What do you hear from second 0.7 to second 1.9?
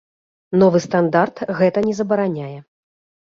стандарт гэта